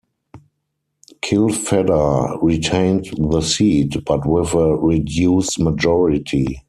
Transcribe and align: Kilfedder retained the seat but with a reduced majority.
Kilfedder 1.21 2.41
retained 2.41 3.11
the 3.29 3.41
seat 3.41 4.03
but 4.03 4.25
with 4.27 4.55
a 4.55 4.75
reduced 4.77 5.59
majority. 5.59 6.59